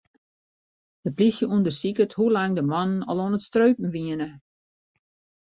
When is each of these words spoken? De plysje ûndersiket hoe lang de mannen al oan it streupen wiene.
De 1.03 1.11
plysje 1.17 1.45
ûndersiket 1.55 2.15
hoe 2.17 2.31
lang 2.37 2.51
de 2.55 2.63
mannen 2.71 3.05
al 3.09 3.21
oan 3.23 3.37
it 3.37 3.45
streupen 3.47 3.91
wiene. 3.93 4.29